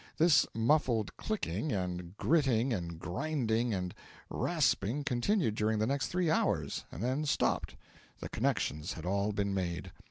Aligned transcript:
This 0.17 0.47
muffled 0.55 1.15
clicking 1.15 1.71
and 1.71 2.17
gritting 2.17 2.73
and 2.73 2.97
grinding 2.97 3.71
and 3.71 3.93
rasping 4.31 5.03
continued 5.03 5.53
during 5.53 5.77
the 5.77 5.85
next 5.85 6.07
three 6.07 6.31
hours, 6.31 6.85
and 6.91 7.03
then 7.03 7.23
stopped 7.23 7.75
the 8.19 8.27
connections 8.27 8.93
had 8.93 9.05
all 9.05 9.31
been 9.31 9.53
made. 9.53 9.91